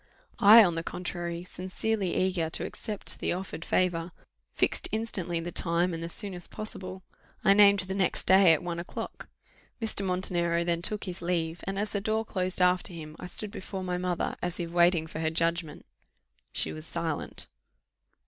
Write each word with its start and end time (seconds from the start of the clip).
I, 0.39 0.63
on 0.63 0.73
the 0.73 0.81
contrary, 0.81 1.43
sincerely 1.43 2.15
eager 2.15 2.49
to 2.49 2.65
accept 2.65 3.19
the 3.19 3.33
offered 3.33 3.63
favour, 3.63 4.11
fixed 4.55 4.89
instantly 4.91 5.39
the 5.39 5.51
time, 5.51 5.93
and 5.93 6.01
the 6.01 6.09
soonest 6.09 6.49
possible. 6.49 7.03
I 7.45 7.53
named 7.53 7.81
the 7.81 7.93
next 7.93 8.23
day 8.25 8.51
at 8.51 8.63
one 8.63 8.79
o'clock. 8.79 9.29
Mr. 9.79 10.03
Montenero 10.03 10.63
then 10.63 10.81
took 10.81 11.03
his 11.03 11.21
leave, 11.21 11.61
and 11.65 11.77
as 11.77 11.91
the 11.91 12.01
door 12.01 12.25
closed 12.25 12.63
after 12.63 12.91
him, 12.93 13.15
I 13.19 13.27
stood 13.27 13.51
before 13.51 13.83
my 13.83 13.99
mother, 13.99 14.35
as 14.41 14.59
if 14.59 14.71
waiting 14.71 15.05
for 15.05 15.29
judgment; 15.29 15.85
she 16.51 16.73
was 16.73 16.87
silent. 16.87 17.45